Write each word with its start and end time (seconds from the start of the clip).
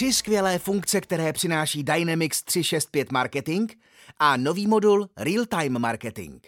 tři 0.00 0.12
skvělé 0.12 0.58
funkce, 0.58 1.00
které 1.00 1.32
přináší 1.32 1.82
Dynamics 1.82 2.42
365 2.42 3.12
Marketing 3.12 3.72
a 4.18 4.36
nový 4.36 4.66
modul 4.66 5.08
Real-Time 5.18 5.78
Marketing. 5.78 6.46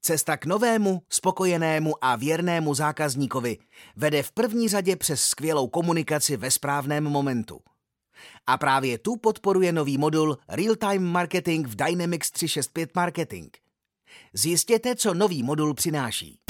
Cesta 0.00 0.36
k 0.36 0.46
novému, 0.46 1.02
spokojenému 1.08 2.04
a 2.04 2.16
věrnému 2.16 2.74
zákazníkovi 2.74 3.58
vede 3.96 4.22
v 4.22 4.32
první 4.32 4.68
řadě 4.68 4.96
přes 4.96 5.22
skvělou 5.22 5.68
komunikaci 5.68 6.36
ve 6.36 6.50
správném 6.50 7.04
momentu. 7.04 7.60
A 8.46 8.58
právě 8.58 8.98
tu 8.98 9.16
podporuje 9.16 9.72
nový 9.72 9.98
modul 9.98 10.38
Real-Time 10.48 11.00
Marketing 11.00 11.66
v 11.66 11.76
Dynamics 11.76 12.30
365 12.30 12.94
Marketing. 12.94 13.48
Zjistěte, 14.32 14.96
co 14.96 15.14
nový 15.14 15.42
modul 15.42 15.74
přináší. 15.74 16.43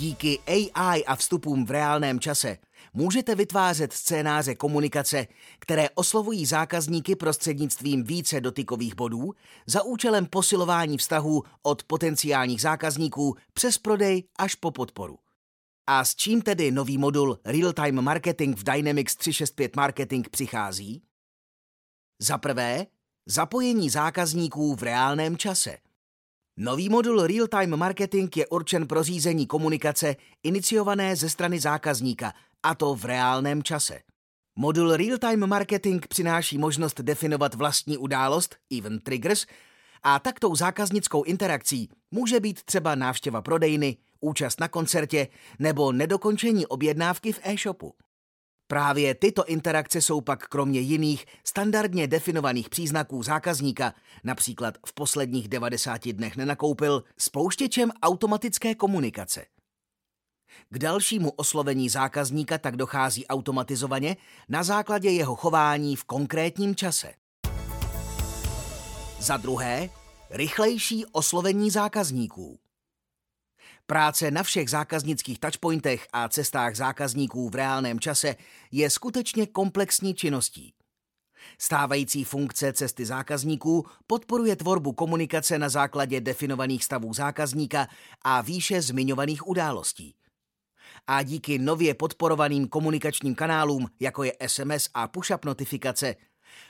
Díky 0.00 0.38
AI 0.46 1.04
a 1.04 1.16
vstupům 1.16 1.66
v 1.66 1.70
reálném 1.70 2.20
čase 2.20 2.58
můžete 2.92 3.34
vytvářet 3.34 3.92
scénáře 3.92 4.54
komunikace, 4.54 5.26
které 5.58 5.90
oslovují 5.90 6.46
zákazníky 6.46 7.16
prostřednictvím 7.16 8.04
více 8.04 8.40
dotykových 8.40 8.94
bodů 8.94 9.32
za 9.66 9.82
účelem 9.82 10.26
posilování 10.26 10.98
vztahů 10.98 11.42
od 11.62 11.84
potenciálních 11.84 12.60
zákazníků 12.60 13.36
přes 13.52 13.78
prodej 13.78 14.24
až 14.38 14.54
po 14.54 14.70
podporu. 14.70 15.18
A 15.86 16.04
s 16.04 16.14
čím 16.14 16.42
tedy 16.42 16.70
nový 16.70 16.98
modul 16.98 17.38
Real-Time 17.44 18.00
Marketing 18.00 18.56
v 18.56 18.64
Dynamics 18.64 19.16
365 19.16 19.76
Marketing 19.76 20.28
přichází? 20.28 21.02
Za 22.18 22.38
prvé, 22.38 22.86
zapojení 23.26 23.90
zákazníků 23.90 24.74
v 24.74 24.82
reálném 24.82 25.36
čase– 25.36 25.76
Nový 26.56 26.88
modul 26.88 27.26
Real-Time 27.26 27.76
Marketing 27.76 28.36
je 28.36 28.46
určen 28.46 28.86
pro 28.86 29.02
řízení 29.02 29.46
komunikace 29.46 30.16
iniciované 30.42 31.16
ze 31.16 31.30
strany 31.30 31.60
zákazníka, 31.60 32.32
a 32.62 32.74
to 32.74 32.94
v 32.94 33.04
reálném 33.04 33.62
čase. 33.62 34.00
Modul 34.56 34.92
Real-Time 34.92 35.46
Marketing 35.46 36.06
přináší 36.06 36.58
možnost 36.58 37.00
definovat 37.00 37.54
vlastní 37.54 37.98
událost, 37.98 38.56
event 38.78 39.02
triggers, 39.02 39.46
a 40.02 40.18
taktou 40.18 40.56
zákaznickou 40.56 41.22
interakcí 41.22 41.88
může 42.10 42.40
být 42.40 42.62
třeba 42.62 42.94
návštěva 42.94 43.42
prodejny, 43.42 43.96
účast 44.20 44.60
na 44.60 44.68
koncertě 44.68 45.28
nebo 45.58 45.92
nedokončení 45.92 46.66
objednávky 46.66 47.32
v 47.32 47.40
e-shopu. 47.42 47.94
Právě 48.70 49.14
tyto 49.14 49.44
interakce 49.44 50.00
jsou 50.00 50.20
pak 50.20 50.48
kromě 50.48 50.80
jiných 50.80 51.26
standardně 51.44 52.06
definovaných 52.06 52.68
příznaků 52.68 53.22
zákazníka, 53.22 53.94
například 54.24 54.74
v 54.86 54.92
posledních 54.92 55.48
90 55.48 56.08
dnech 56.08 56.36
nenakoupil, 56.36 57.04
spouštěčem 57.18 57.90
automatické 58.02 58.74
komunikace. 58.74 59.46
K 60.68 60.78
dalšímu 60.78 61.30
oslovení 61.30 61.88
zákazníka 61.88 62.58
tak 62.58 62.76
dochází 62.76 63.26
automatizovaně 63.26 64.16
na 64.48 64.62
základě 64.62 65.10
jeho 65.10 65.36
chování 65.36 65.96
v 65.96 66.04
konkrétním 66.04 66.74
čase. 66.74 67.12
Za 69.18 69.36
druhé, 69.36 69.88
rychlejší 70.30 71.06
oslovení 71.06 71.70
zákazníků. 71.70 72.58
Práce 73.90 74.30
na 74.30 74.42
všech 74.42 74.70
zákaznických 74.70 75.38
touchpointech 75.38 76.06
a 76.12 76.28
cestách 76.28 76.76
zákazníků 76.76 77.50
v 77.50 77.54
reálném 77.54 78.00
čase 78.00 78.36
je 78.70 78.90
skutečně 78.90 79.46
komplexní 79.46 80.14
činností. 80.14 80.74
Stávající 81.58 82.24
funkce 82.24 82.72
cesty 82.72 83.06
zákazníků 83.06 83.86
podporuje 84.06 84.56
tvorbu 84.56 84.92
komunikace 84.92 85.58
na 85.58 85.68
základě 85.68 86.20
definovaných 86.20 86.84
stavů 86.84 87.14
zákazníka 87.14 87.88
a 88.22 88.40
výše 88.40 88.82
zmiňovaných 88.82 89.48
událostí. 89.48 90.14
A 91.06 91.22
díky 91.22 91.58
nově 91.58 91.94
podporovaným 91.94 92.68
komunikačním 92.68 93.34
kanálům, 93.34 93.86
jako 94.00 94.24
je 94.24 94.32
SMS 94.46 94.88
a 94.94 95.08
push-up 95.08 95.44
notifikace, 95.44 96.14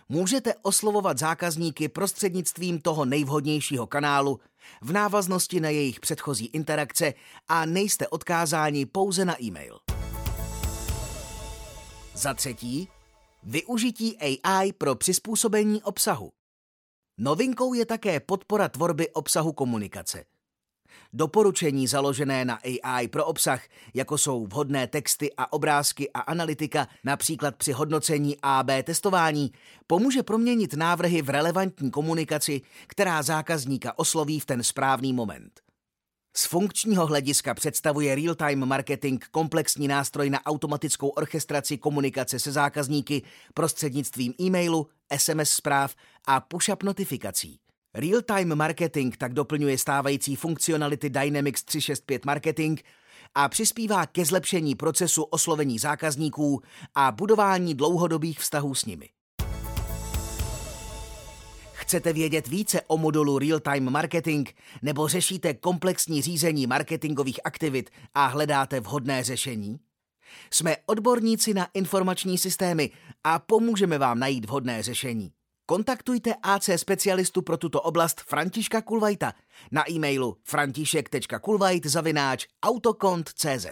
můžete 0.08 0.54
oslovovat 0.54 1.18
zákazníky 1.18 1.88
prostřednictvím 1.88 2.80
toho 2.80 3.04
nejvhodnějšího 3.04 3.86
kanálu 3.86 4.40
v 4.82 4.92
návaznosti 4.92 5.60
na 5.60 5.68
jejich 5.68 6.00
předchozí 6.00 6.46
interakce 6.46 7.14
a 7.48 7.66
nejste 7.66 8.08
odkázáni 8.08 8.86
pouze 8.86 9.24
na 9.24 9.42
e-mail. 9.42 9.78
Za 12.14 12.34
třetí, 12.34 12.88
využití 13.42 14.18
AI 14.18 14.72
pro 14.72 14.94
přizpůsobení 14.94 15.82
obsahu. 15.82 16.32
Novinkou 17.18 17.74
je 17.74 17.86
také 17.86 18.20
podpora 18.20 18.68
tvorby 18.68 19.10
obsahu 19.10 19.52
komunikace– 19.52 20.24
Doporučení 21.12 21.86
založené 21.86 22.44
na 22.44 22.58
AI 22.64 23.08
pro 23.08 23.24
obsah, 23.24 23.62
jako 23.94 24.18
jsou 24.18 24.46
vhodné 24.46 24.86
texty 24.86 25.30
a 25.36 25.52
obrázky 25.52 26.10
a 26.10 26.20
analytika, 26.20 26.88
například 27.04 27.56
při 27.56 27.72
hodnocení 27.72 28.36
AB 28.42 28.70
testování, 28.84 29.52
pomůže 29.86 30.22
proměnit 30.22 30.74
návrhy 30.74 31.22
v 31.22 31.30
relevantní 31.30 31.90
komunikaci, 31.90 32.60
která 32.86 33.22
zákazníka 33.22 33.98
osloví 33.98 34.40
v 34.40 34.46
ten 34.46 34.62
správný 34.62 35.12
moment. 35.12 35.60
Z 36.36 36.46
funkčního 36.46 37.06
hlediska 37.06 37.54
představuje 37.54 38.14
real-time 38.14 38.66
marketing 38.66 39.24
komplexní 39.30 39.88
nástroj 39.88 40.30
na 40.30 40.46
automatickou 40.46 41.08
orchestraci 41.08 41.78
komunikace 41.78 42.38
se 42.38 42.52
zákazníky 42.52 43.22
prostřednictvím 43.54 44.34
e-mailu, 44.40 44.88
SMS 45.16 45.50
zpráv 45.50 45.94
a 46.26 46.40
push-up 46.40 46.84
notifikací. 46.84 47.58
Real-time 47.94 48.54
marketing 48.54 49.16
tak 49.16 49.34
doplňuje 49.34 49.78
stávající 49.78 50.36
funkcionality 50.36 51.10
Dynamics 51.10 51.62
365 51.62 52.24
Marketing 52.24 52.80
a 53.34 53.48
přispívá 53.48 54.06
ke 54.06 54.24
zlepšení 54.24 54.74
procesu 54.74 55.22
oslovení 55.22 55.78
zákazníků 55.78 56.62
a 56.94 57.12
budování 57.12 57.74
dlouhodobých 57.74 58.40
vztahů 58.40 58.74
s 58.74 58.84
nimi. 58.84 59.08
Chcete 61.72 62.12
vědět 62.12 62.48
více 62.48 62.80
o 62.86 62.98
modulu 62.98 63.38
Real-Time 63.38 63.90
Marketing 63.90 64.48
nebo 64.82 65.08
řešíte 65.08 65.54
komplexní 65.54 66.22
řízení 66.22 66.66
marketingových 66.66 67.40
aktivit 67.44 67.90
a 68.14 68.26
hledáte 68.26 68.80
vhodné 68.80 69.24
řešení? 69.24 69.80
Jsme 70.50 70.76
odborníci 70.86 71.54
na 71.54 71.68
informační 71.74 72.38
systémy 72.38 72.90
a 73.24 73.38
pomůžeme 73.38 73.98
vám 73.98 74.18
najít 74.18 74.44
vhodné 74.44 74.82
řešení. 74.82 75.32
Kontaktujte 75.70 76.34
AC 76.42 76.74
specialistu 76.76 77.42
pro 77.42 77.56
tuto 77.56 77.78
oblast 77.78 78.20
Františka 78.26 78.82
Kulvajta 78.82 79.32
na 79.70 79.84
e-mailu 79.86 80.38
františek.kulvajt 80.42 81.86
autokont.cz. 82.60 83.66